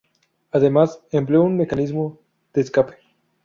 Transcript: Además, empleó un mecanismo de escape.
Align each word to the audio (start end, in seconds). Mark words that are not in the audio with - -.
Además, 0.51 0.99
empleó 1.11 1.43
un 1.43 1.57
mecanismo 1.57 2.17
de 2.55 2.61
escape. 2.61 2.97